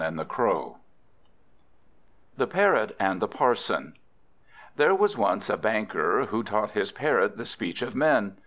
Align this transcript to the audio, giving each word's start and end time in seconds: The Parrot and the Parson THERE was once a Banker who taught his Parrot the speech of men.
The 0.03 0.75
Parrot 2.49 2.95
and 2.99 3.21
the 3.21 3.27
Parson 3.27 3.93
THERE 4.75 4.95
was 4.95 5.15
once 5.15 5.47
a 5.47 5.57
Banker 5.57 6.25
who 6.25 6.41
taught 6.41 6.71
his 6.71 6.91
Parrot 6.91 7.37
the 7.37 7.45
speech 7.45 7.83
of 7.83 7.93
men. 7.93 8.35